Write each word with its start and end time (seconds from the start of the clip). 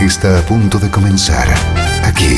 Está 0.00 0.38
a 0.38 0.42
punto 0.42 0.78
de 0.78 0.90
comenzar 0.90 1.48
aquí, 2.04 2.36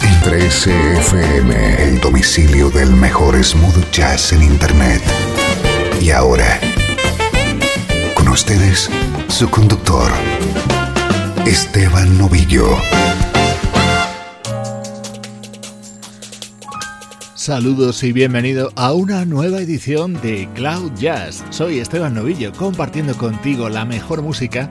en 0.00 0.14
13FM, 0.22 1.78
el 1.78 2.00
domicilio 2.00 2.70
del 2.70 2.90
mejor 2.90 3.42
smooth 3.42 3.90
jazz 3.90 4.32
en 4.32 4.42
Internet. 4.42 5.02
Y 6.00 6.10
ahora, 6.10 6.58
con 8.14 8.28
ustedes, 8.28 8.88
su 9.28 9.50
conductor, 9.50 10.10
Esteban 11.44 12.16
Novillo. 12.16 12.66
Saludos 17.34 18.02
y 18.04 18.12
bienvenido 18.12 18.72
a 18.74 18.94
una 18.94 19.26
nueva 19.26 19.58
edición 19.58 20.14
de 20.22 20.48
Cloud 20.54 20.92
Jazz. 20.94 21.44
Soy 21.50 21.78
Esteban 21.78 22.14
Novillo 22.14 22.52
compartiendo 22.52 23.14
contigo 23.18 23.68
la 23.68 23.84
mejor 23.84 24.22
música 24.22 24.70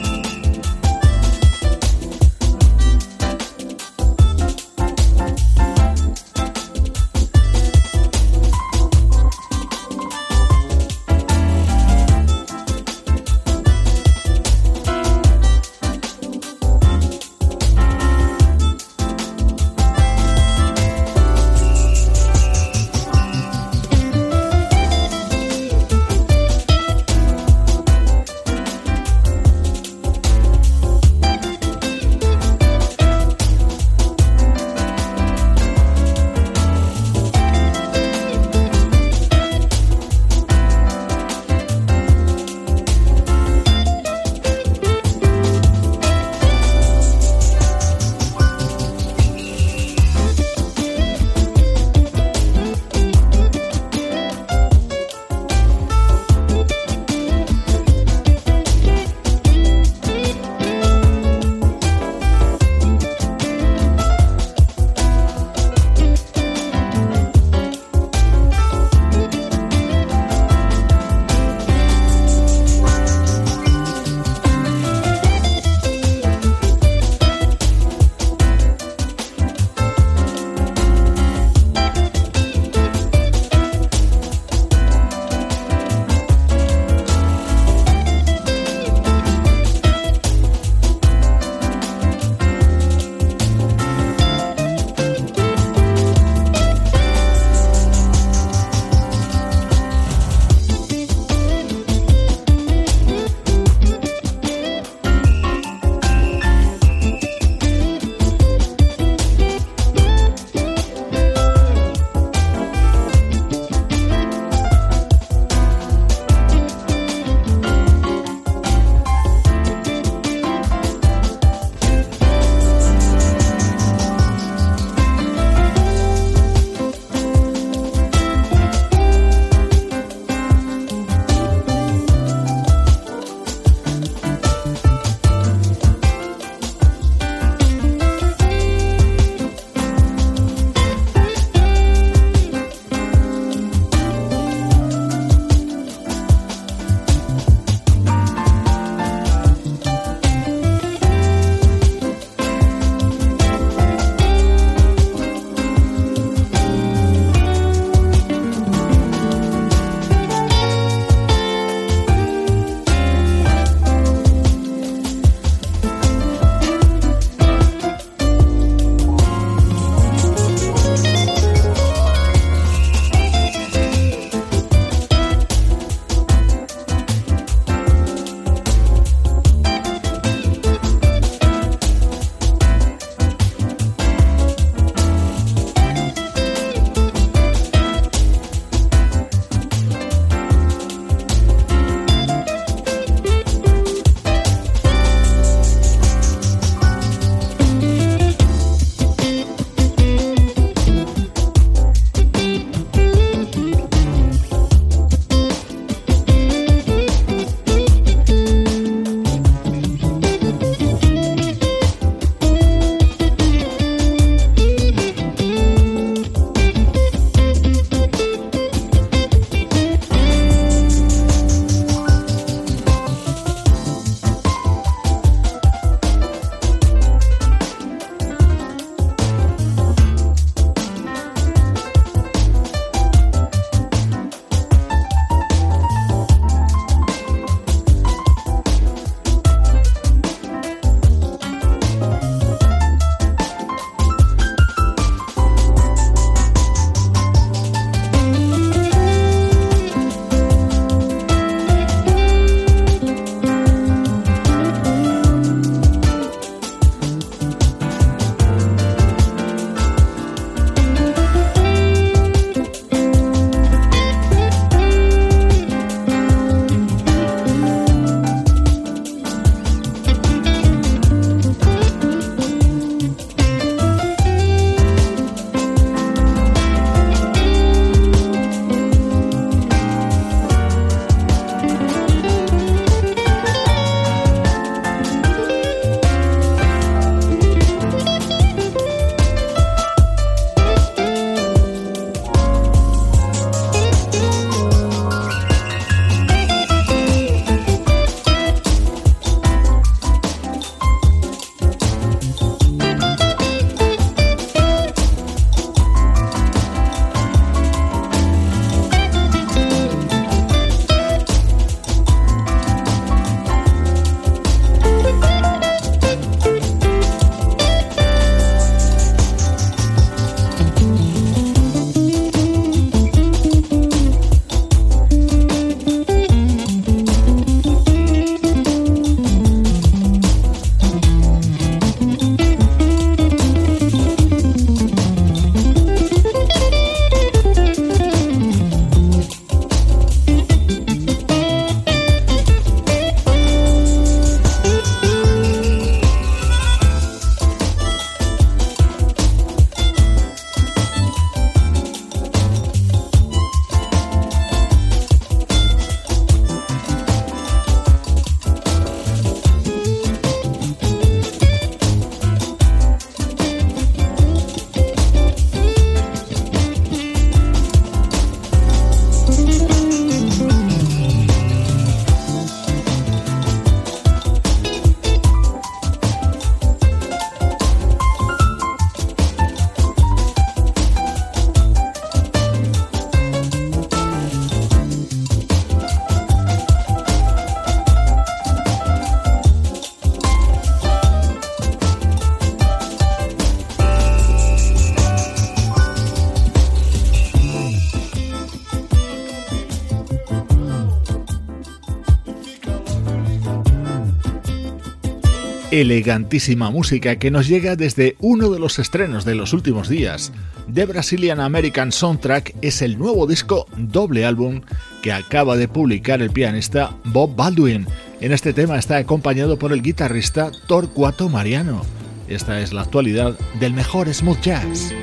Elegantísima 405.71 406.69
música 406.69 407.15
que 407.15 407.31
nos 407.31 407.47
llega 407.47 407.75
desde 407.75 408.17
uno 408.19 408.49
de 408.49 408.59
los 408.59 408.77
estrenos 408.77 409.23
de 409.25 409.35
los 409.35 409.53
últimos 409.53 409.87
días. 409.87 410.31
The 410.71 410.85
Brazilian 410.85 411.39
American 411.39 411.91
Soundtrack 411.91 412.55
es 412.61 412.81
el 412.81 412.99
nuevo 412.99 413.25
disco 413.25 413.65
doble 413.77 414.25
álbum 414.25 414.61
que 415.01 415.13
acaba 415.13 415.55
de 415.55 415.67
publicar 415.67 416.21
el 416.21 416.29
pianista 416.29 416.95
Bob 417.05 417.35
Baldwin. 417.35 417.87
En 418.19 418.33
este 418.33 418.53
tema 418.53 418.77
está 418.77 418.97
acompañado 418.97 419.57
por 419.57 419.71
el 419.71 419.81
guitarrista 419.81 420.51
Torcuato 420.67 421.29
Mariano. 421.29 421.81
Esta 422.27 422.59
es 422.59 422.73
la 422.73 422.81
actualidad 422.81 423.37
del 423.59 423.73
mejor 423.73 424.13
smooth 424.13 424.41
jazz. 424.41 424.93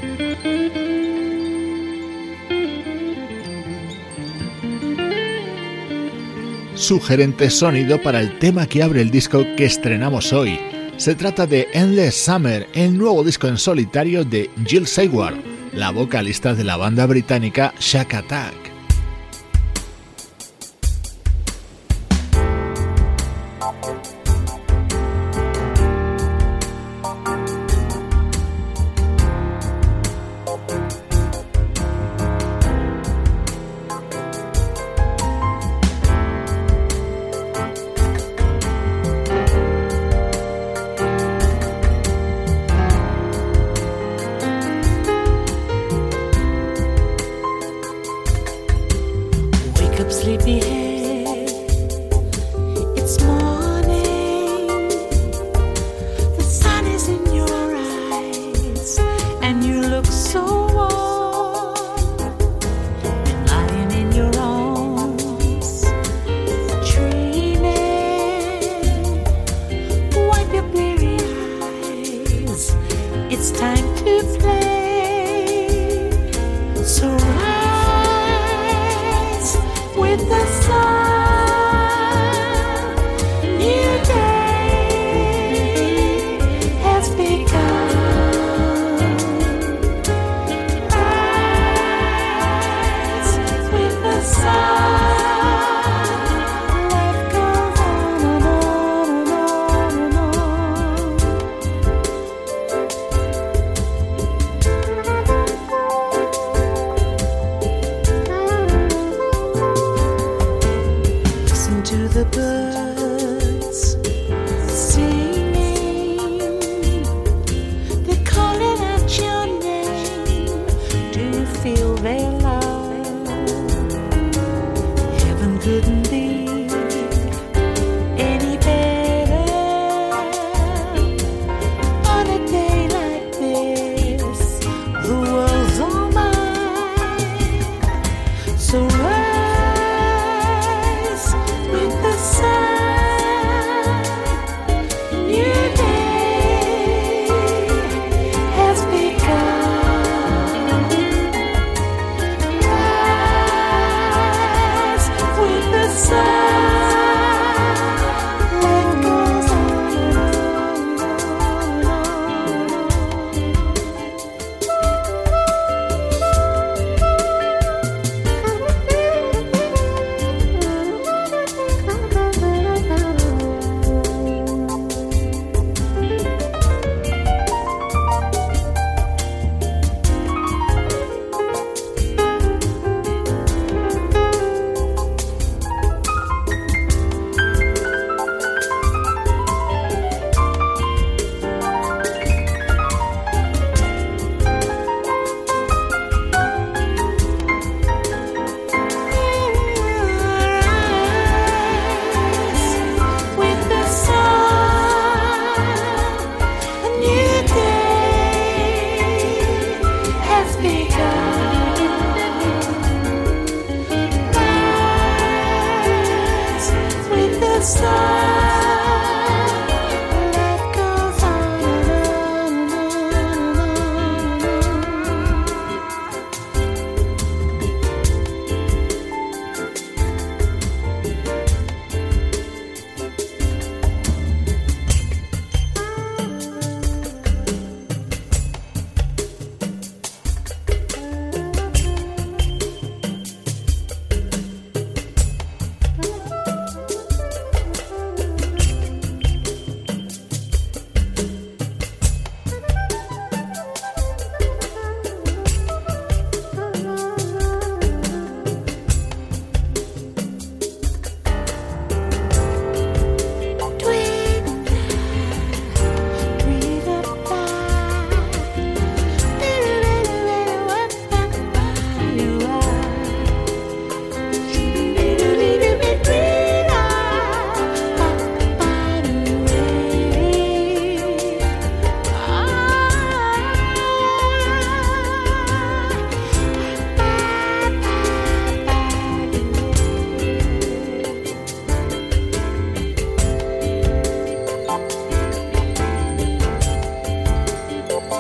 Sugerente 6.79 7.51
sonido 7.51 8.01
para 8.01 8.21
el 8.21 8.39
tema 8.39 8.67
que 8.67 8.83
abre 8.83 9.03
el 9.03 9.11
disco 9.11 9.45
que 9.57 9.65
estrenamos 9.65 10.33
hoy. 10.33 10.59
Se 10.97 11.15
trata 11.15 11.47
de 11.47 11.67
Endless 11.73 12.15
Summer, 12.15 12.69
el 12.73 12.97
nuevo 12.97 13.25
disco 13.25 13.49
en 13.49 13.59
solitario 13.59 14.25
de 14.25 14.49
Jill 14.65 14.87
Seward, 14.87 15.37
la 15.73 15.91
vocalista 15.91 16.55
de 16.55 16.65
la 16.65 16.77
banda 16.77 17.07
británica 17.07 17.75
Shack 17.81 18.15
Attack. 18.15 18.68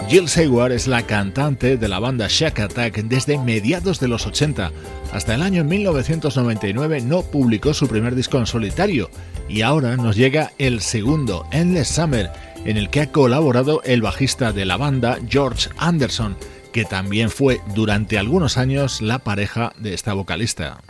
Jill 0.09 0.27
Seward 0.27 0.73
es 0.73 0.87
la 0.87 1.03
cantante 1.03 1.77
de 1.77 1.87
la 1.87 1.99
banda 1.99 2.29
Shack 2.31 2.61
Attack 2.61 3.03
desde 3.03 3.37
mediados 3.37 4.01
de 4.01 4.09
los 4.09 4.27
80. 4.27 4.73
Hasta 5.13 5.35
el 5.35 5.43
año 5.43 5.65
1999 5.65 7.03
no 7.03 7.21
publicó 7.21 7.75
su 7.75 7.89
primer 7.89 8.15
disco 8.15 8.39
en 8.39 8.47
solitario 8.47 9.11
y 9.51 9.61
ahora 9.61 9.99
nos 9.99 10.17
llega 10.17 10.53
el 10.57 10.81
segundo, 10.81 11.47
Endless 11.53 11.89
Summer, 11.89 12.31
en 12.65 12.79
el 12.79 12.89
que 12.89 13.03
ha 13.03 13.13
colaborado 13.13 13.83
el 13.85 14.01
bajista 14.01 14.55
de 14.55 14.65
la 14.65 14.79
banda 14.79 15.19
George 15.29 15.69
Anderson, 15.77 16.39
que 16.73 16.87
también 16.87 17.29
fue 17.29 17.61
durante 17.75 18.19
algunos 18.19 18.57
años 18.57 19.03
la 19.03 19.19
pareja 19.19 19.75
de 19.77 19.93
esta 19.93 20.15
vocalista. 20.15 20.81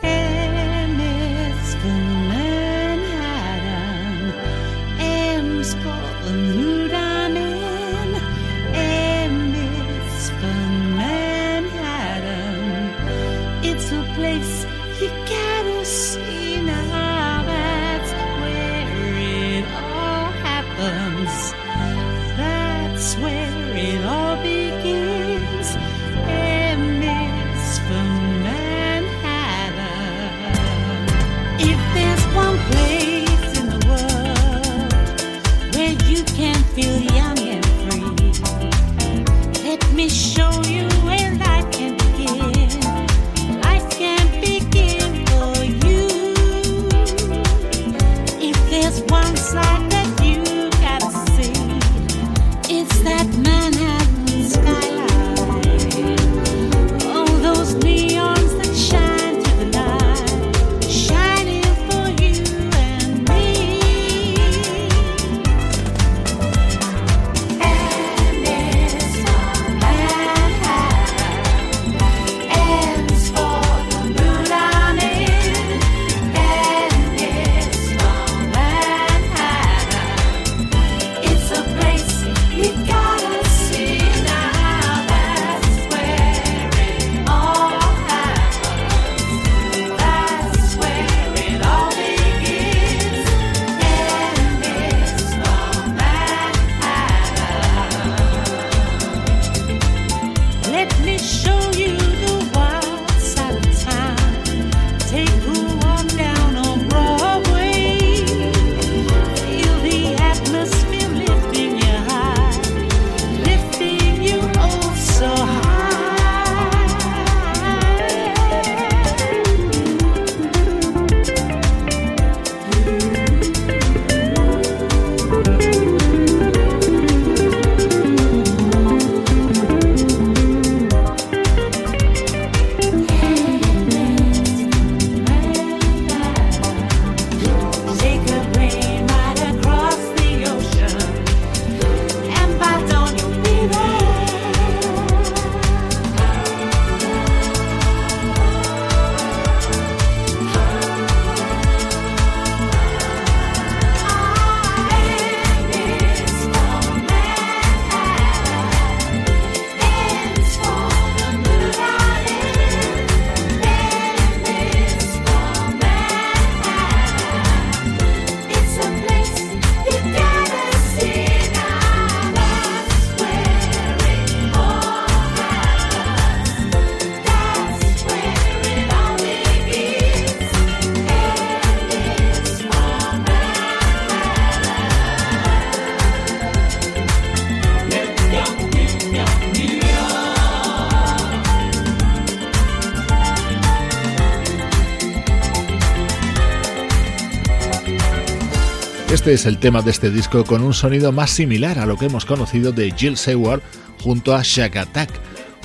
Este 199.11 199.33
es 199.33 199.47
el 199.47 199.57
tema 199.57 199.81
de 199.81 199.89
este 199.89 200.11
disco 200.11 200.45
con 200.45 200.61
un 200.61 200.75
sonido 200.75 201.11
más 201.11 201.31
similar 201.31 201.79
a 201.79 201.87
lo 201.87 201.97
que 201.97 202.05
hemos 202.05 202.25
conocido 202.25 202.71
de 202.71 202.91
Jill 202.91 203.17
Seward 203.17 203.61
junto 204.03 204.35
a 204.35 204.43
Shag 204.43 204.77
Attack, 204.77 205.09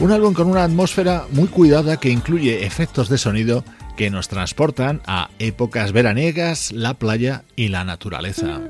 un 0.01 0.13
álbum 0.13 0.33
con 0.33 0.49
una 0.49 0.65
atmósfera 0.65 1.27
muy 1.31 1.49
cuidada 1.49 1.99
que 1.99 2.09
incluye 2.09 2.65
efectos 2.65 3.11
de 3.11 3.19
sonido 3.19 3.63
que 3.99 4.09
nos 4.09 4.29
transportan 4.29 5.03
a 5.07 5.29
épocas 5.39 5.93
veraniegas, 5.93 6.73
la 6.73 6.95
playa 6.95 7.45
y 7.55 7.69
la 7.69 7.85
naturaleza. 7.85 8.63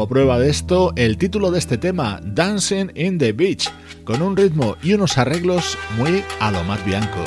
Como 0.00 0.08
prueba 0.08 0.38
de 0.38 0.48
esto, 0.48 0.94
el 0.96 1.18
título 1.18 1.50
de 1.50 1.58
este 1.58 1.76
tema, 1.76 2.22
Dancing 2.24 2.86
in 2.94 3.18
the 3.18 3.34
Beach, 3.34 3.70
con 4.04 4.22
un 4.22 4.34
ritmo 4.34 4.78
y 4.82 4.94
unos 4.94 5.18
arreglos 5.18 5.76
muy 5.98 6.24
a 6.40 6.50
lo 6.50 6.64
más 6.64 6.82
bianco. 6.86 7.22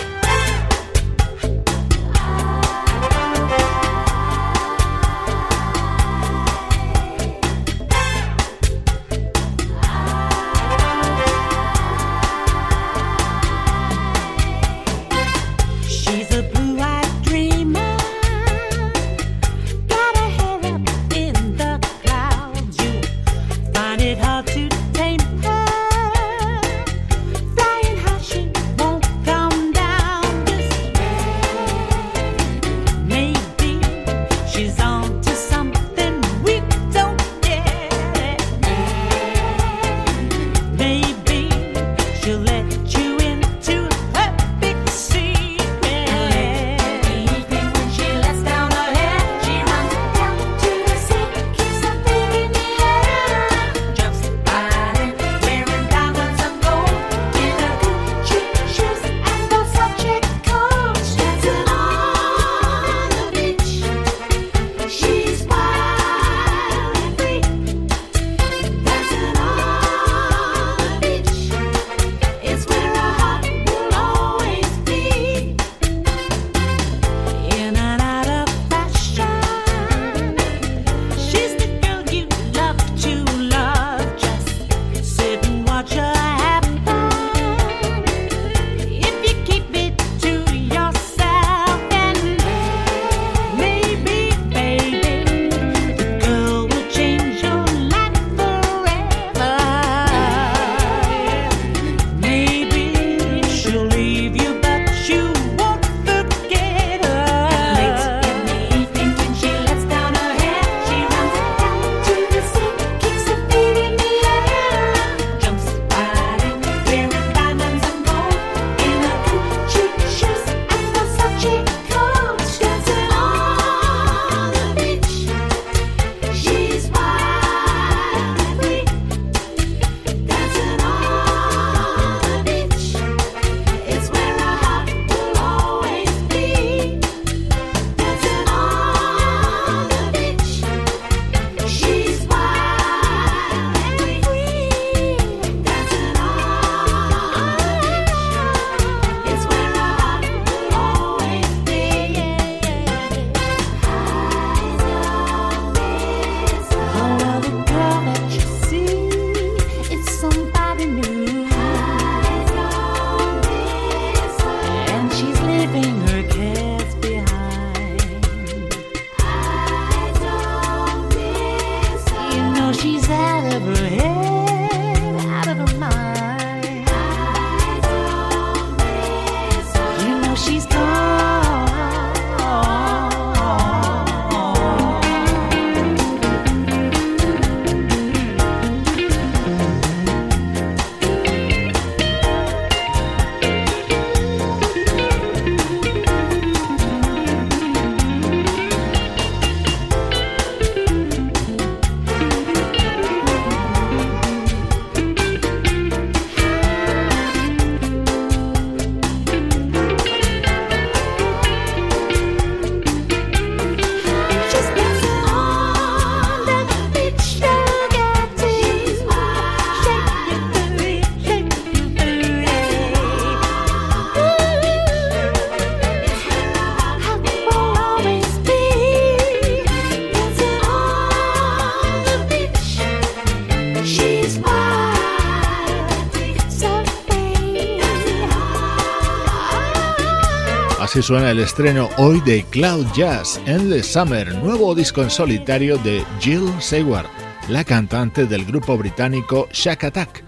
Así 240.93 241.01
suena 241.01 241.31
el 241.31 241.39
estreno 241.39 241.89
hoy 241.97 242.21
de 242.21 242.43
Cloud 242.43 242.85
Jazz 242.93 243.41
en 243.47 243.67
the 243.67 243.81
Summer, 243.81 244.31
nuevo 244.35 244.75
disco 244.75 245.01
en 245.01 245.09
solitario 245.09 245.79
de 245.79 246.05
Jill 246.19 246.47
Seward, 246.59 247.07
la 247.49 247.63
cantante 247.63 248.27
del 248.27 248.45
grupo 248.45 248.77
británico 248.77 249.49
Shack 249.51 249.85
Attack. 249.85 250.23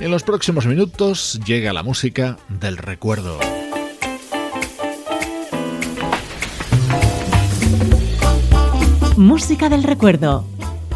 En 0.00 0.10
los 0.10 0.22
próximos 0.22 0.66
minutos 0.66 1.40
llega 1.46 1.72
la 1.72 1.82
música 1.82 2.36
del 2.50 2.76
recuerdo. 2.76 3.38
Música 9.16 9.70
del 9.70 9.82
recuerdo, 9.82 10.44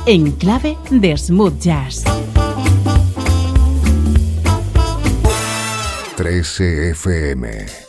en 0.05 0.33
clave 0.33 0.76
de 0.90 1.16
smooth 1.16 1.59
jazz. 1.59 2.05
13 6.16 6.90
FM 6.90 7.86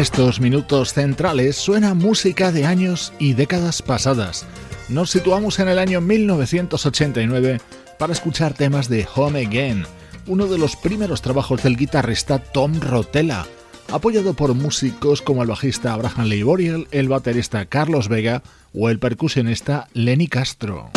estos 0.00 0.40
minutos 0.40 0.94
centrales 0.94 1.56
suena 1.56 1.92
música 1.92 2.52
de 2.52 2.64
años 2.64 3.12
y 3.18 3.34
décadas 3.34 3.82
pasadas. 3.82 4.46
Nos 4.88 5.10
situamos 5.10 5.58
en 5.58 5.68
el 5.68 5.78
año 5.78 6.00
1989 6.00 7.60
para 7.98 8.14
escuchar 8.14 8.54
temas 8.54 8.88
de 8.88 9.06
Home 9.14 9.44
Again, 9.44 9.84
uno 10.26 10.46
de 10.46 10.56
los 10.56 10.74
primeros 10.74 11.20
trabajos 11.20 11.62
del 11.62 11.76
guitarrista 11.76 12.38
Tom 12.38 12.80
Rotella, 12.80 13.44
apoyado 13.92 14.32
por 14.32 14.54
músicos 14.54 15.20
como 15.20 15.42
el 15.42 15.48
bajista 15.48 15.92
Abraham 15.92 16.28
Leiboriel, 16.28 16.88
el 16.92 17.08
baterista 17.08 17.66
Carlos 17.66 18.08
Vega 18.08 18.42
o 18.72 18.88
el 18.88 18.98
percusionista 18.98 19.88
Lenny 19.92 20.28
Castro. 20.28 20.90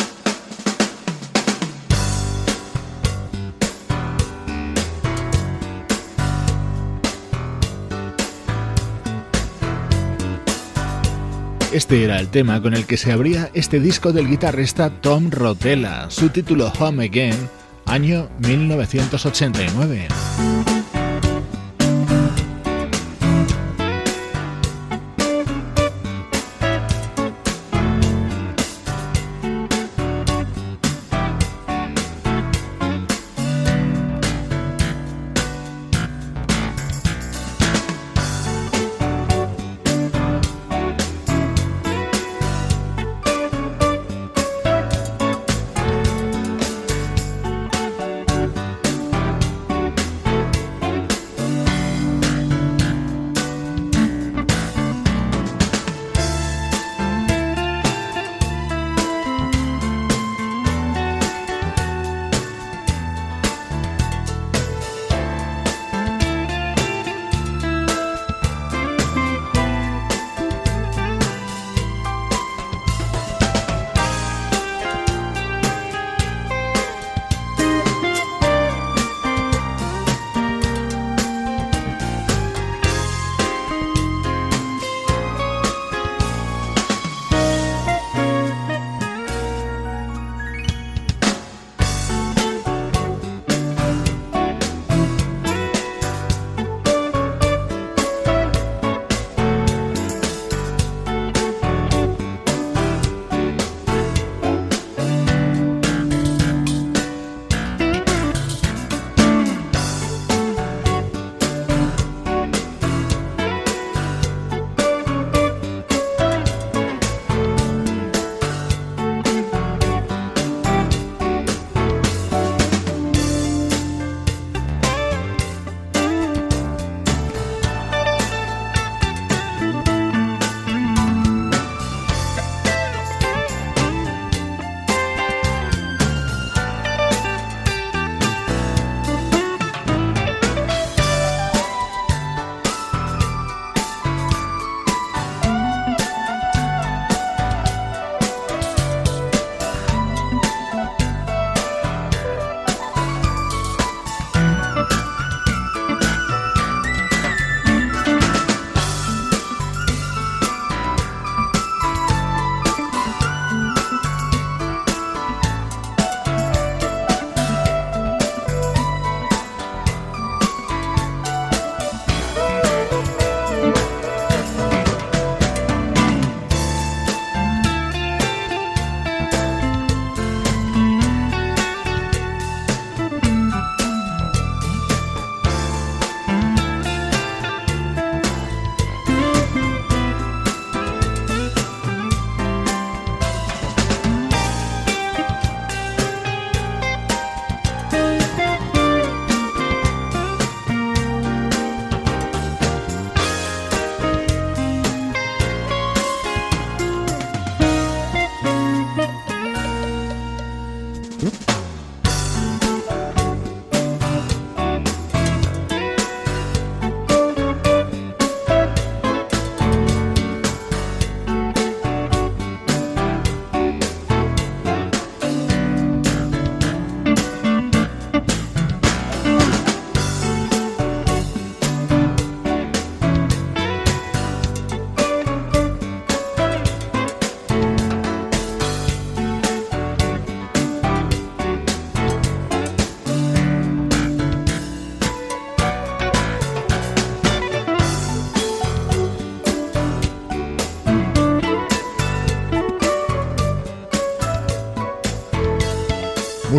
Este 11.74 12.04
era 12.04 12.20
el 12.20 12.28
tema 12.28 12.62
con 12.62 12.76
el 12.76 12.86
que 12.86 12.98
se 12.98 13.12
abría 13.12 13.50
este 13.56 13.80
disco 13.80 14.14
del 14.14 14.28
guitarrista 14.28 14.92
Tom 15.02 15.32
Rotella. 15.32 16.08
Su 16.12 16.30
título 16.30 16.72
Home 16.80 17.06
Again 17.06 17.50
año 17.88 18.30
1989. 18.38 20.08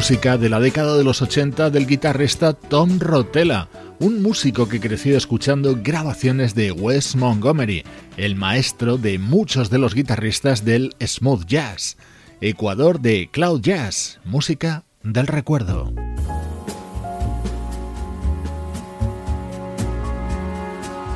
Música 0.04 0.36
de 0.36 0.50
la 0.50 0.60
década 0.60 0.98
de 0.98 1.02
los 1.02 1.22
80 1.22 1.70
del 1.70 1.86
guitarrista 1.86 2.52
Tom 2.52 2.98
Rotella, 2.98 3.70
un 4.00 4.22
músico 4.22 4.68
que 4.68 4.78
creció 4.78 5.16
escuchando 5.16 5.78
grabaciones 5.82 6.54
de 6.54 6.72
Wes 6.72 7.16
Montgomery, 7.16 7.84
el 8.18 8.36
maestro 8.36 8.98
de 8.98 9.18
muchos 9.18 9.70
de 9.70 9.78
los 9.78 9.94
guitarristas 9.94 10.62
del 10.62 10.94
smooth 11.02 11.46
jazz, 11.46 11.96
Ecuador 12.42 13.00
de 13.00 13.30
Cloud 13.32 13.62
Jazz, 13.62 14.20
música 14.26 14.84
del 15.02 15.26
recuerdo. 15.26 15.90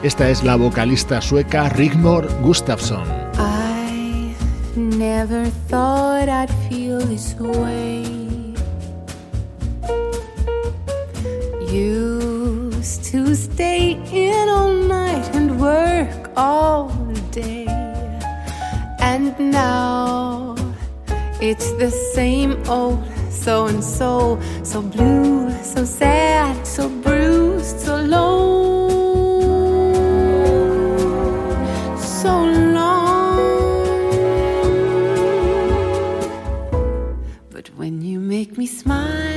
Esta 0.03 0.31
es 0.31 0.43
la 0.43 0.57
vocalista 0.57 1.21
sueca 1.21 1.69
Rigmor 1.69 2.27
Gustafsson. 2.41 3.07
Used 11.71 13.05
to 13.05 13.35
stay 13.35 13.93
in 14.11 14.49
all 14.49 14.73
night 14.73 15.29
and 15.35 15.61
work 15.61 16.31
all 16.37 16.89
day. 17.31 17.67
And 19.01 19.39
now 19.39 20.57
it's 21.41 21.71
the 21.73 21.91
same 21.91 22.63
old 22.69 23.05
so 23.49 23.67
and 23.67 23.83
so, 23.83 24.39
so 24.63 24.83
blue, 24.83 25.51
so 25.63 25.85
sad, 25.85 26.67
so 26.67 26.89
bruised, 26.89 27.81
so 27.81 27.97
low. 27.97 28.89
So 31.99 32.45
long. 32.45 33.39
But 37.51 37.69
when 37.77 38.03
you 38.03 38.21
make 38.21 38.59
me 38.59 38.67
smile, 38.67 39.28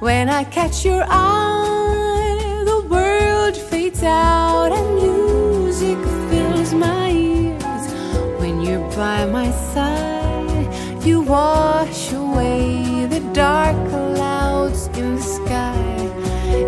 When 0.00 0.30
I 0.30 0.44
catch 0.44 0.86
your 0.86 1.04
eye, 1.06 2.62
the 2.64 2.80
world 2.88 3.54
fades 3.54 4.02
out 4.02 4.72
and 4.72 4.94
music 4.94 5.98
fills 6.30 6.72
my 6.72 7.10
ears. 7.10 7.92
When 8.40 8.62
you're 8.62 8.88
by 8.96 9.26
my 9.26 9.50
side, 9.50 11.04
you 11.04 11.20
wash 11.20 12.12
away 12.14 13.04
the 13.10 13.20
dark 13.34 13.76
clouds 13.90 14.86
in 14.96 15.16
the 15.16 15.22
sky. 15.22 16.08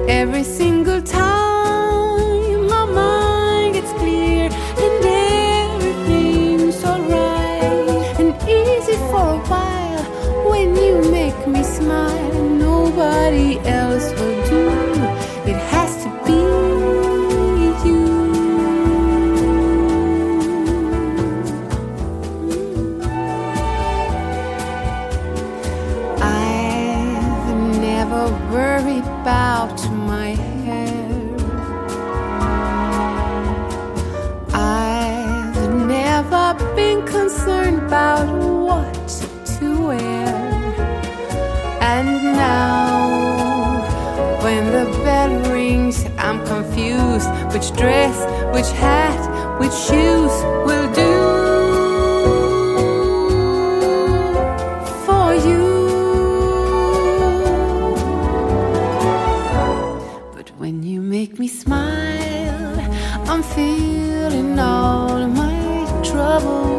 Every 0.08 0.44
single 0.44 1.00
time 1.00 1.51
Which 47.52 47.70
dress, 47.76 48.16
which 48.54 48.70
hat, 48.78 49.60
which 49.60 49.72
shoes 49.72 50.34
will 50.66 50.88
do 50.94 51.14
for 55.04 55.34
you? 55.46 55.64
But 60.34 60.48
when 60.58 60.82
you 60.82 61.02
make 61.02 61.38
me 61.38 61.46
smile, 61.46 62.80
I'm 63.30 63.42
feeling 63.42 64.58
all 64.58 65.28
my 65.28 66.02
troubles 66.02 66.71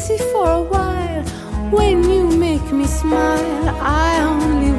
easy 0.00 0.16
for 0.32 0.48
a 0.50 0.62
while. 0.62 1.22
When 1.70 2.08
you 2.10 2.24
make 2.26 2.72
me 2.72 2.86
smile, 2.86 3.68
I 3.80 4.22
only 4.22 4.72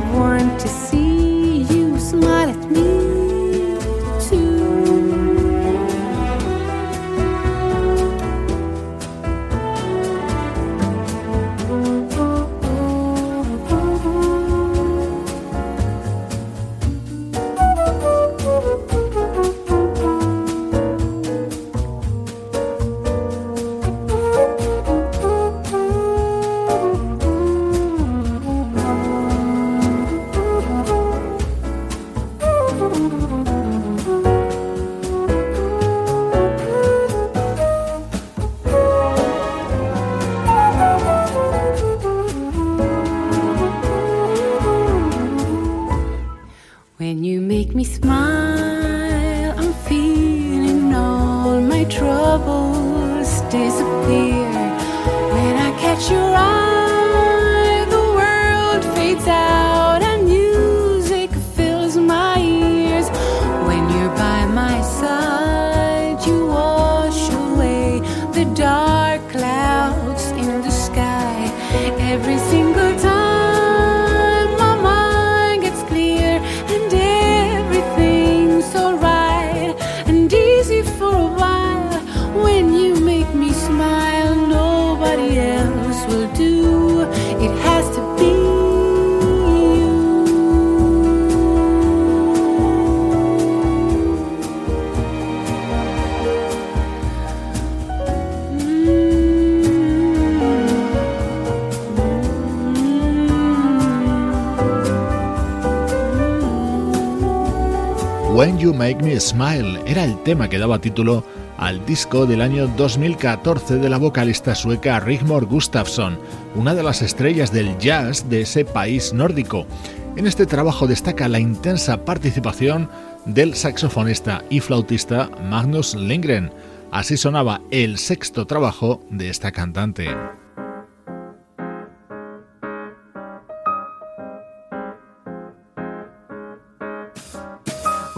When 108.33 108.57
You 108.57 108.73
Make 108.73 109.03
Me 109.03 109.19
Smile 109.19 109.81
era 109.85 110.05
el 110.05 110.17
tema 110.23 110.47
que 110.47 110.57
daba 110.57 110.79
título 110.79 111.25
al 111.57 111.85
disco 111.85 112.25
del 112.25 112.41
año 112.41 112.65
2014 112.77 113.75
de 113.75 113.89
la 113.89 113.97
vocalista 113.97 114.55
sueca 114.55 115.01
Rigmor 115.01 115.45
Gustafsson, 115.45 116.17
una 116.55 116.73
de 116.73 116.81
las 116.81 117.01
estrellas 117.01 117.51
del 117.51 117.77
jazz 117.77 118.29
de 118.29 118.41
ese 118.41 118.63
país 118.63 119.11
nórdico. 119.11 119.67
En 120.15 120.27
este 120.27 120.45
trabajo 120.45 120.87
destaca 120.87 121.27
la 121.27 121.39
intensa 121.39 122.05
participación 122.05 122.89
del 123.25 123.53
saxofonista 123.53 124.45
y 124.49 124.61
flautista 124.61 125.29
Magnus 125.43 125.93
Lindgren. 125.93 126.51
Así 126.89 127.17
sonaba 127.17 127.59
el 127.69 127.97
sexto 127.97 128.47
trabajo 128.47 129.01
de 129.09 129.29
esta 129.29 129.51
cantante. 129.51 130.07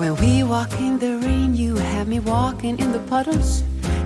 When 0.04 0.18
we 0.18 0.44
walk 0.44 0.74
in 0.82 1.00
the 1.00 1.18
rain, 1.20 1.56
you 1.56 1.78
have 1.78 2.10
me 2.10 2.20
walking 2.20 2.78
in 2.78 2.92
the 2.92 3.00
puddles. 3.00 3.64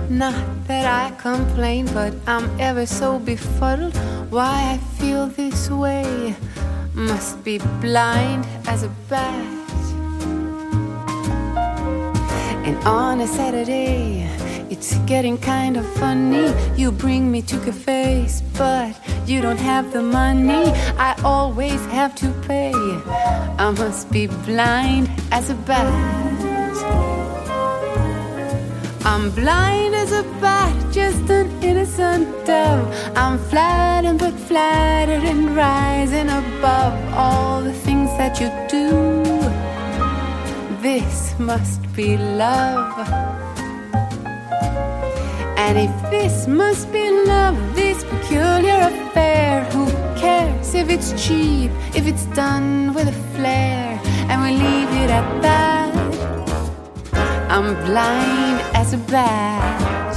Not 0.08 0.46
that 0.68 0.86
I 0.86 1.12
complain, 1.16 1.86
but 1.92 2.14
I'm 2.24 2.48
ever 2.60 2.86
so 2.86 3.18
befuddled. 3.18 3.96
Why 4.30 4.74
I 4.74 4.78
feel 5.00 5.26
this 5.26 5.68
way 5.68 6.36
must 6.94 7.42
be 7.42 7.58
blind 7.80 8.46
as 8.68 8.84
a 8.84 8.90
bat. 9.10 9.44
And 12.64 12.76
on 12.86 13.18
a 13.20 13.26
Saturday, 13.26 14.30
it's 14.70 14.98
getting 15.06 15.38
kind 15.38 15.76
of 15.76 15.86
funny. 15.94 16.52
You 16.76 16.92
bring 16.92 17.30
me 17.30 17.42
to 17.42 17.58
cafes, 17.60 18.42
but 18.56 18.94
you 19.26 19.40
don't 19.40 19.60
have 19.60 19.92
the 19.92 20.02
money. 20.02 20.64
I 20.98 21.14
always 21.24 21.84
have 21.86 22.14
to 22.16 22.28
pay. 22.46 22.72
I 23.58 23.70
must 23.70 24.10
be 24.10 24.26
blind 24.26 25.10
as 25.32 25.50
a 25.50 25.54
bat. 25.54 26.18
I'm 29.04 29.30
blind 29.30 29.94
as 29.94 30.12
a 30.12 30.22
bat, 30.40 30.74
just 30.92 31.30
an 31.30 31.50
innocent 31.62 32.28
dove. 32.44 32.86
I'm 33.16 33.38
flattered 33.38 34.18
but 34.18 34.34
flattered 34.34 35.24
and 35.24 35.56
rising 35.56 36.28
above 36.28 36.94
all 37.14 37.62
the 37.62 37.72
things 37.72 38.10
that 38.18 38.38
you 38.40 38.48
do. 38.68 38.88
this 40.82 41.34
must 41.38 41.80
be 41.96 42.16
love. 42.16 43.27
And 45.68 45.76
if 45.76 46.10
this 46.10 46.46
must 46.46 46.90
be 46.90 47.10
love, 47.26 47.54
this 47.74 48.02
peculiar 48.02 48.88
affair, 48.90 49.64
who 49.64 49.84
cares 50.18 50.74
if 50.74 50.88
it's 50.88 51.12
cheap, 51.22 51.70
if 51.94 52.06
it's 52.06 52.24
done 52.32 52.94
with 52.94 53.08
a 53.08 53.18
flair, 53.36 54.00
and 54.30 54.40
we 54.40 54.52
leave 54.52 54.88
it 55.04 55.10
at 55.10 55.42
that? 55.42 55.92
I'm 57.50 57.74
blind 57.84 58.62
as 58.74 58.94
a 58.94 58.98
bat. 59.12 60.07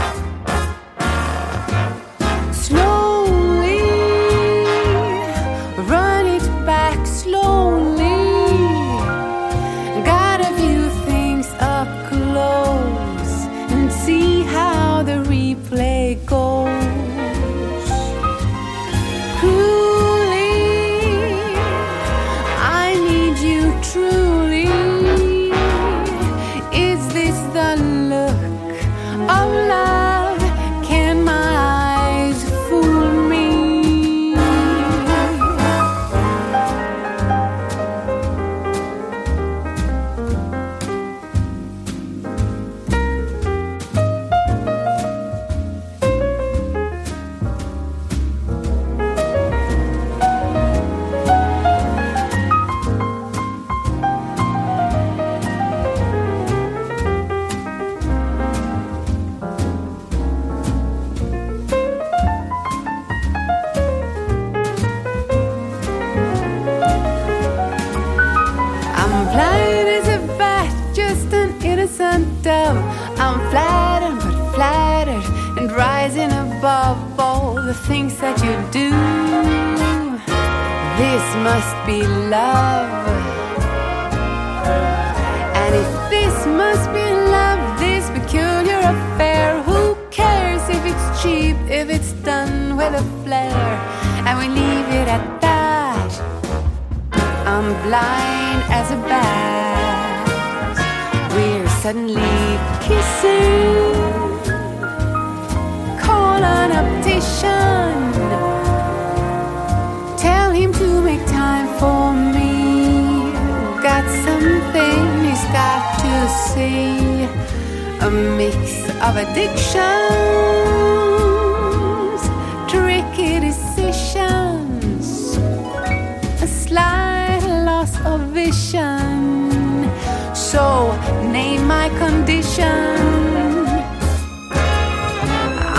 condition. 128.52 129.89
So 130.36 130.91
name 131.32 131.66
my 131.68 131.88
condition. 131.97 132.66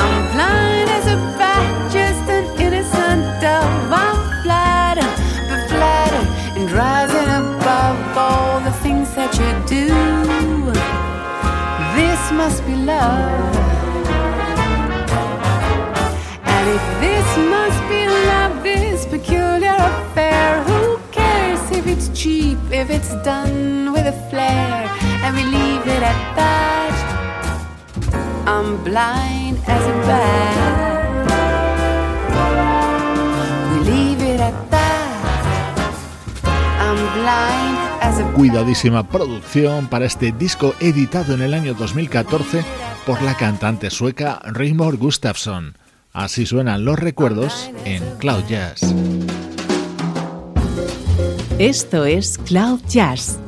I'm 0.03 0.16
blind 0.33 0.89
as 0.89 1.07
a 1.07 1.18
bat, 1.39 1.93
just 1.93 2.25
an 2.31 2.45
innocent 2.59 3.25
dove. 3.43 3.93
I'm 3.93 4.18
flattered, 4.43 5.16
but 5.49 5.68
flattered 5.68 6.29
and 6.57 6.70
rising 6.70 7.29
above 7.45 8.16
all 8.16 8.61
the 8.61 8.73
things 8.85 9.14
that 9.16 9.33
you 9.41 9.51
do. 9.68 9.89
This 11.95 12.20
must 12.33 12.64
be 12.66 12.75
love. 12.75 13.32
If 22.83 22.91
it's 22.91 23.14
done 23.22 23.93
with 23.93 24.07
a 24.09 24.12
flair, 24.28 24.91
and 25.22 25.37
we 25.37 25.45
leave 25.45 25.87
it 25.87 26.03
at 26.03 26.35
that? 26.35 26.93
I'm 28.45 28.83
blind 28.83 29.59
as 29.68 29.85
a 29.87 29.95
bat. 30.09 31.26
We 33.70 33.78
leave 33.91 34.20
it 34.22 34.41
at 34.41 34.70
that. 34.70 34.83
I'm 36.80 36.99
blind 37.20 37.83
Cuidadísima 38.35 39.09
producción 39.09 39.87
para 39.89 40.07
este 40.07 40.33
disco 40.33 40.74
editado 40.80 41.35
en 41.35 41.43
el 41.43 41.55
año 41.55 41.74
2014 41.74 42.64
por 43.07 43.22
la 43.22 43.35
cantante 43.35 43.91
sueca 43.91 44.41
Raymond 44.45 44.99
Gustafsson. 44.99 45.76
Así 46.12 46.47
suenan 46.47 46.85
los 46.85 46.99
recuerdos 46.99 47.70
en 47.85 48.03
Cloud 48.18 48.45
Jazz. 48.49 48.95
Esto 51.59 52.07
es 52.07 52.38
Cloud 52.38 52.80
Jazz, 52.88 53.38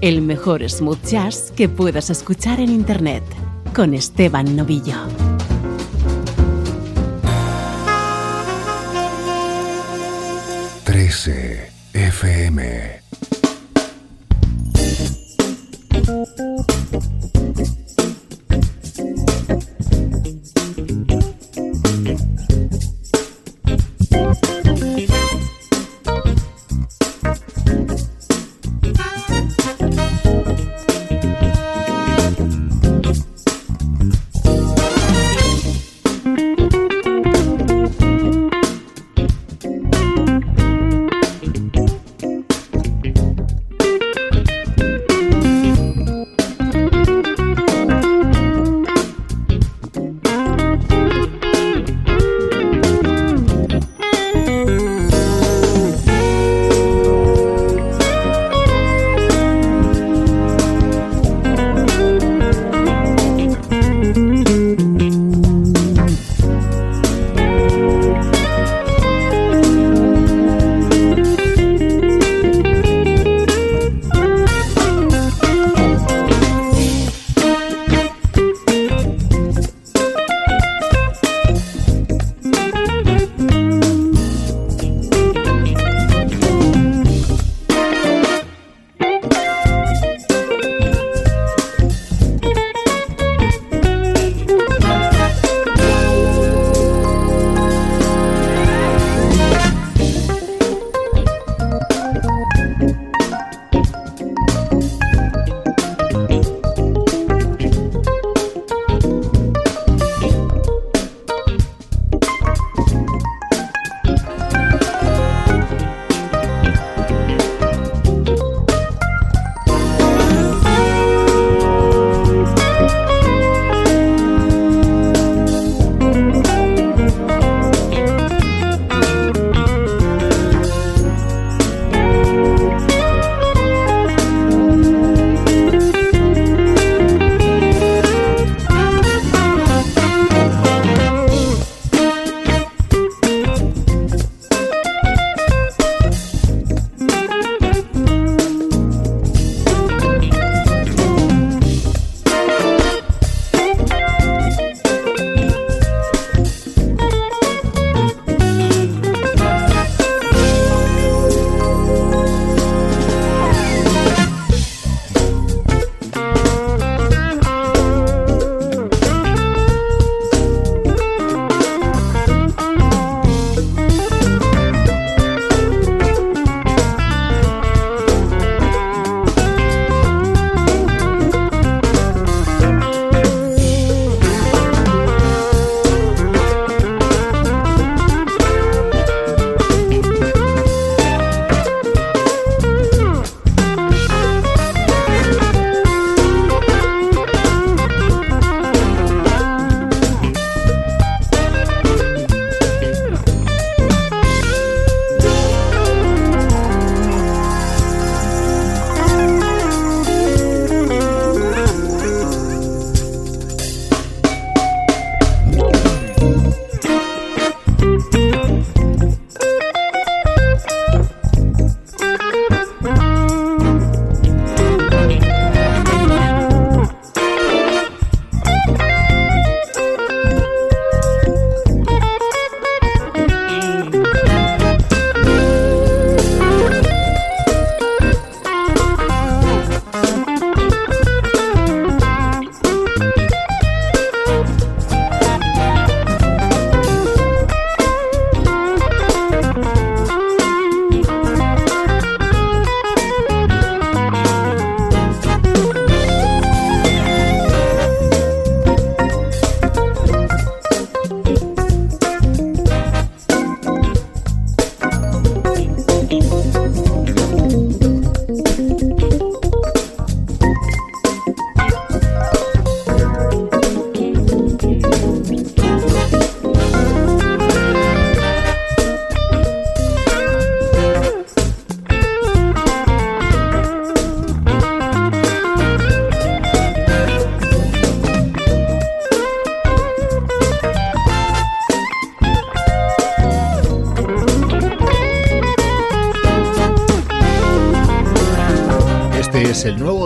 el 0.00 0.22
mejor 0.22 0.68
smooth 0.68 1.04
jazz 1.04 1.52
que 1.54 1.68
puedas 1.68 2.08
escuchar 2.08 2.60
en 2.60 2.70
Internet, 2.70 3.22
con 3.74 3.92
Esteban 3.92 4.56
Novillo. 4.56 4.96
13 10.84 11.70
FM 11.92 13.01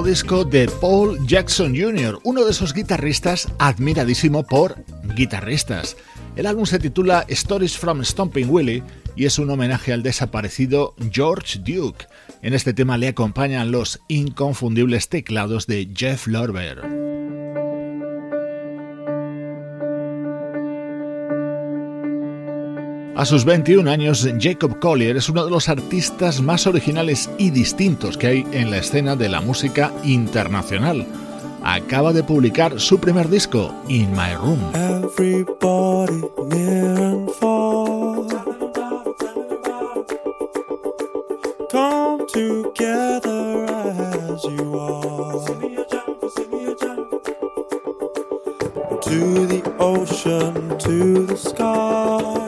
disco 0.06 0.44
de 0.44 0.68
Paul 0.80 1.26
Jackson 1.26 1.74
Jr., 1.76 2.20
uno 2.22 2.44
de 2.44 2.52
esos 2.52 2.72
guitarristas 2.72 3.48
admiradísimo 3.58 4.46
por 4.46 4.76
guitarristas. 5.16 5.96
El 6.36 6.46
álbum 6.46 6.64
se 6.64 6.78
titula 6.78 7.24
Stories 7.26 7.76
from 7.76 8.04
Stomping 8.04 8.46
Willie 8.48 8.84
y 9.16 9.24
es 9.24 9.40
un 9.40 9.50
homenaje 9.50 9.92
al 9.92 10.04
desaparecido 10.04 10.94
George 11.10 11.58
Duke. 11.58 12.06
En 12.40 12.54
este 12.54 12.72
tema 12.72 12.98
le 12.98 13.08
acompañan 13.08 13.72
los 13.72 14.00
inconfundibles 14.06 15.08
teclados 15.08 15.66
de 15.66 15.88
Jeff 15.92 16.28
Lorber. 16.28 17.05
A 23.16 23.24
sus 23.24 23.46
21 23.46 23.90
años, 23.90 24.28
Jacob 24.38 24.78
Collier 24.78 25.16
es 25.16 25.30
uno 25.30 25.46
de 25.46 25.50
los 25.50 25.70
artistas 25.70 26.42
más 26.42 26.66
originales 26.66 27.30
y 27.38 27.48
distintos 27.48 28.18
que 28.18 28.26
hay 28.26 28.46
en 28.52 28.70
la 28.70 28.76
escena 28.76 29.16
de 29.16 29.30
la 29.30 29.40
música 29.40 29.90
internacional. 30.04 31.06
Acaba 31.64 32.12
de 32.12 32.22
publicar 32.22 32.78
su 32.78 32.98
primer 32.98 33.30
disco, 33.30 33.74
In 33.88 34.12
My 34.12 34.34
Room. 34.34 34.60
To 49.06 49.46
the 49.46 49.62
ocean, 49.78 50.78
to 50.78 51.26
the 51.26 51.36
sky. 51.36 52.45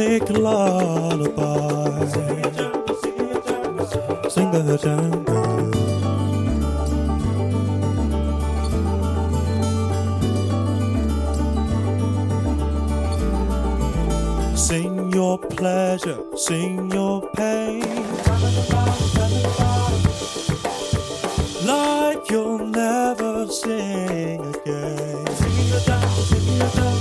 Cosmic 0.00 0.30
lullaby. 0.30 2.06
Sing 4.28 4.50
the 4.50 4.78
jungle. 4.82 5.36
Sing 14.56 15.12
your 15.12 15.38
pleasure, 15.38 16.18
sing 16.36 16.90
your 16.90 17.28
pain. 17.32 17.82
Like 21.66 22.30
you'll 22.30 22.58
never 22.58 23.46
sing 23.48 24.40
again. 24.54 25.20
loud 26.70 26.99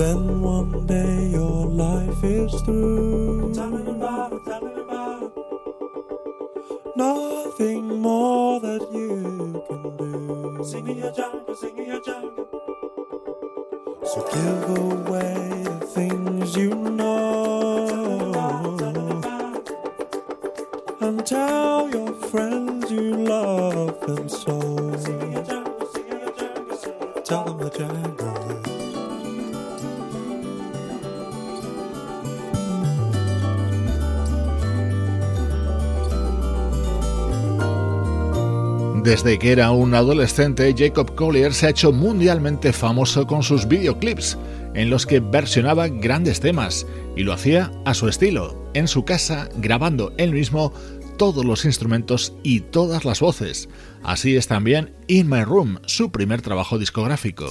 Then 0.00 0.40
one 0.40 0.86
day 0.86 1.28
your 1.28 1.66
life 1.66 2.24
is 2.24 2.50
through. 2.62 3.52
Telling 3.52 3.86
about 3.86 4.32
it, 4.32 4.44
telling 4.46 4.78
about 4.78 5.24
it. 5.24 5.32
Nothing 6.96 8.00
more 8.00 8.60
that 8.60 8.80
you 8.94 9.62
can 9.68 9.96
do. 9.98 10.64
Singing 10.64 10.96
your 11.00 11.12
jungle, 11.12 11.54
singing 11.54 11.88
your 11.88 12.00
jungle. 12.00 12.48
So 14.06 14.22
give 14.32 14.78
away. 14.78 15.29
Desde 39.10 39.40
que 39.40 39.50
era 39.50 39.72
un 39.72 39.92
adolescente, 39.92 40.72
Jacob 40.78 41.16
Collier 41.16 41.52
se 41.52 41.66
ha 41.66 41.70
hecho 41.70 41.90
mundialmente 41.90 42.72
famoso 42.72 43.26
con 43.26 43.42
sus 43.42 43.66
videoclips, 43.66 44.38
en 44.74 44.88
los 44.88 45.04
que 45.04 45.18
versionaba 45.18 45.88
grandes 45.88 46.38
temas, 46.38 46.86
y 47.16 47.24
lo 47.24 47.32
hacía 47.32 47.72
a 47.84 47.92
su 47.94 48.08
estilo, 48.08 48.70
en 48.72 48.86
su 48.86 49.04
casa, 49.04 49.48
grabando 49.56 50.12
él 50.16 50.30
mismo 50.30 50.72
todos 51.18 51.44
los 51.44 51.64
instrumentos 51.64 52.34
y 52.44 52.60
todas 52.60 53.04
las 53.04 53.18
voces. 53.18 53.68
Así 54.04 54.36
es 54.36 54.46
también 54.46 54.94
In 55.08 55.28
My 55.28 55.42
Room, 55.42 55.80
su 55.86 56.12
primer 56.12 56.40
trabajo 56.40 56.78
discográfico. 56.78 57.50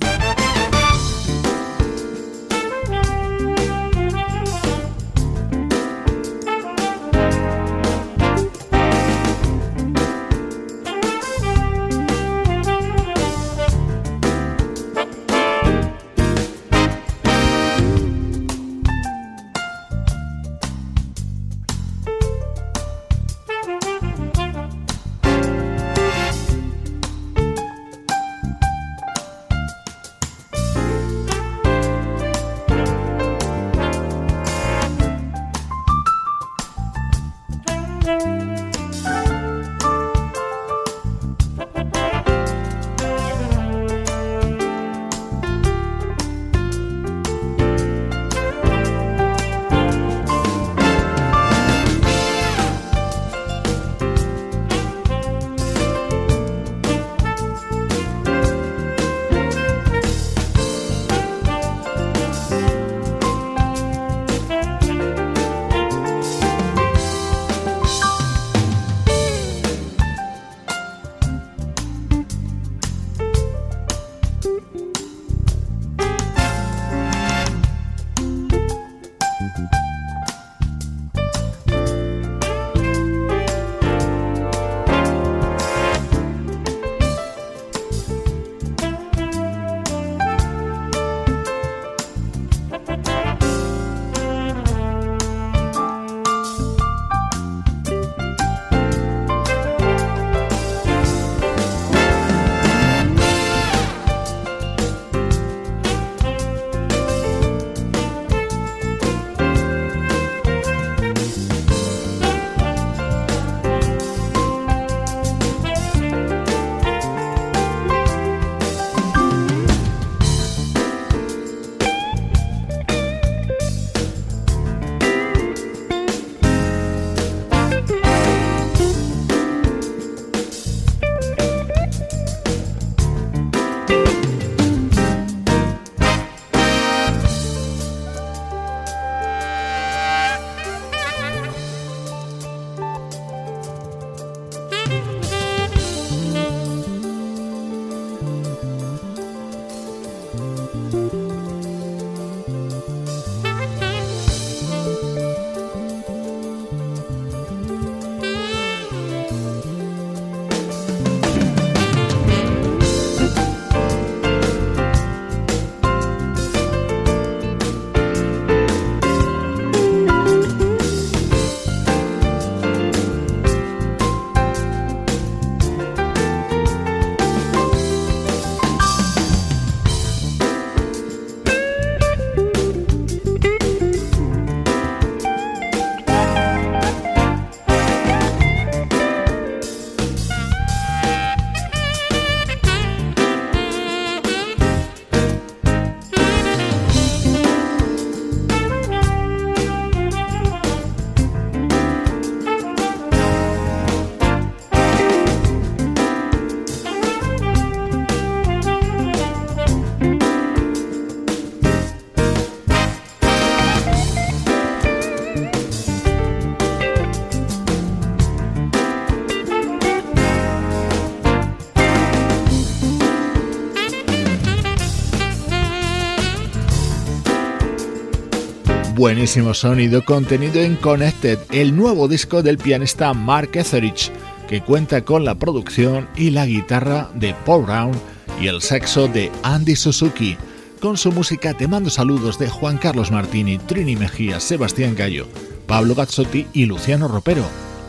Buenísimo 229.01 229.55
sonido 229.55 230.05
contenido 230.05 230.61
en 230.61 230.75
Connected, 230.75 231.39
el 231.49 231.75
nuevo 231.75 232.07
disco 232.07 232.43
del 232.43 232.59
pianista 232.59 233.11
Mark 233.15 233.49
Etheridge, 233.53 234.11
que 234.47 234.61
cuenta 234.61 235.03
con 235.03 235.25
la 235.25 235.33
producción 235.33 236.07
y 236.15 236.29
la 236.29 236.45
guitarra 236.45 237.09
de 237.15 237.33
Paul 237.43 237.65
Brown 237.65 237.99
y 238.39 238.45
el 238.45 238.61
sexo 238.61 239.07
de 239.07 239.31
Andy 239.41 239.75
Suzuki. 239.75 240.37
Con 240.79 240.97
su 240.97 241.11
música 241.11 241.55
te 241.55 241.67
mando 241.67 241.89
saludos 241.89 242.37
de 242.37 242.47
Juan 242.47 242.77
Carlos 242.77 243.09
Martini, 243.09 243.57
Trini 243.57 243.95
Mejía, 243.95 244.39
Sebastián 244.39 244.93
Gallo, 244.95 245.27
Pablo 245.65 245.95
Gazzotti 245.95 246.45
y 246.53 246.67
Luciano 246.67 247.07
Ropero. 247.07 247.45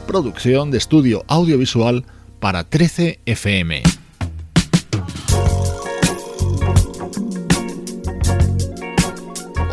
Producción 0.07 0.71
de 0.71 0.79
estudio 0.79 1.27
audiovisual 1.29 2.07
para 2.41 2.65
13 2.65 3.21
FM. 3.27 3.83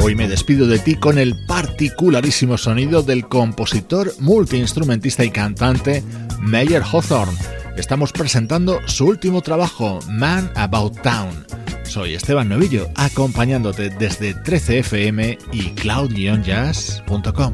Hoy 0.02 0.16
me 0.16 0.28
despido 0.28 0.66
de 0.66 0.80
ti 0.80 0.95
con 0.95 1.18
el 1.18 1.36
particularísimo 1.45 2.58
sonido 2.58 3.04
del 3.04 3.28
compositor, 3.28 4.14
multiinstrumentista 4.20 5.26
y 5.26 5.30
cantante 5.30 6.04
Meyer 6.39 6.82
Hawthorne. 6.82 7.38
Estamos 7.76 8.14
presentando 8.14 8.80
su 8.88 9.06
último 9.06 9.41
trabajo, 9.41 10.00
Man 10.10 10.52
About 10.56 11.02
Town. 11.02 11.45
Soy 11.84 12.14
Esteban 12.14 12.50
Novillo, 12.50 12.89
acompañándote 12.95 13.89
desde 13.89 14.36
13fm 14.36 15.38
y 15.52 15.72
cloud-jazz.com. 15.72 17.54